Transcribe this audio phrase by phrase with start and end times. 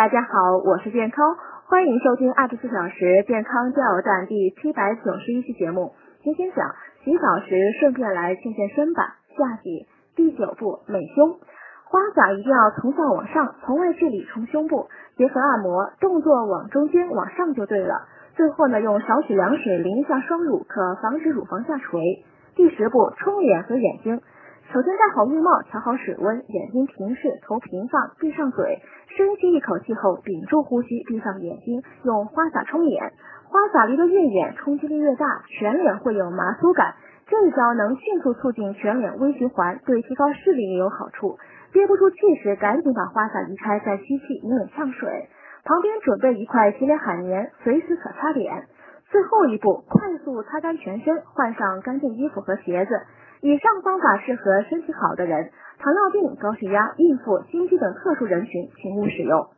[0.00, 5.92] 大家好，我是健康，欢迎收听二十四小时健康加油站第七百九十一期节目。
[6.22, 9.18] 今天讲洗澡时顺便来健健身吧。
[9.36, 11.36] 下集第九步美胸，
[11.84, 18.08] 花洒一定要从下往上，从外至里从胸部，结合按摩动作往中间往上就对了。
[18.36, 22.00] 最后呢，用少许凉水淋一下双乳，可防止乳房下垂。
[22.56, 24.22] 第十步冲脸和眼睛。
[24.72, 33.12] 首先戴好浴帽，调好水温，眼睛平视，头平放，闭上嘴，深吸一口气后屏住呼吸，闭上眼睛，用花洒冲脸。
[33.48, 36.94] 花洒离得越远，冲击力越大，全脸会有麻酥感。
[37.26, 41.36] 这一招能迅速促进全脸微循环，对提高视力也有好处。
[41.72, 45.28] 憋不住气时，赶紧把花洒移开，再吸气，以免呛水。
[45.64, 48.66] 旁边准备一块洗脸海绵，随时可擦脸。
[49.10, 53.00] 最后一步，快速擦干全身，换上干净衣服和鞋子。
[53.42, 59.48] 以上方法适合身体好的人，糖尿病、高血压、孕妇、心肌等特殊人群，请勿使用。